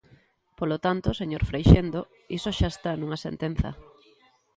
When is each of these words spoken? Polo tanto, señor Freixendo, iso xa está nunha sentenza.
Polo 0.59 0.77
tanto, 0.85 1.07
señor 1.19 1.43
Freixendo, 1.49 2.01
iso 2.37 2.49
xa 2.57 2.67
está 2.73 2.91
nunha 2.95 3.19
sentenza. 3.25 3.69